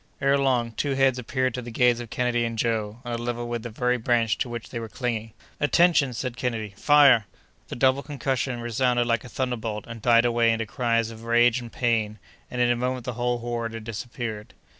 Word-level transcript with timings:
Ere 0.19 0.35
long, 0.35 0.71
two 0.71 0.95
heads 0.95 1.19
appeared 1.19 1.53
to 1.53 1.61
the 1.61 1.69
gaze 1.69 1.99
of 1.99 2.09
Kennedy 2.09 2.43
and 2.43 2.57
Joe, 2.57 3.01
on 3.05 3.13
a 3.13 3.17
level 3.21 3.47
with 3.47 3.61
the 3.61 3.69
very 3.69 3.97
branch 3.97 4.35
to 4.39 4.49
which 4.49 4.69
they 4.71 4.79
were 4.79 4.89
clinging. 4.89 5.33
"Attention!" 5.59 6.11
said 6.11 6.35
Kennedy. 6.35 6.73
"Fire!" 6.75 7.27
The 7.67 7.75
double 7.75 8.01
concussion 8.01 8.61
resounded 8.61 9.05
like 9.05 9.23
a 9.23 9.29
thunderbolt 9.29 9.85
and 9.85 10.01
died 10.01 10.25
away 10.25 10.51
into 10.51 10.65
cries 10.65 11.11
of 11.11 11.23
rage 11.25 11.59
and 11.61 11.71
pain, 11.71 12.17
and 12.49 12.59
in 12.59 12.71
a 12.71 12.75
moment 12.75 13.05
the 13.05 13.13
whole 13.13 13.37
horde 13.41 13.75
had 13.75 13.83
disappeared. 13.83 14.55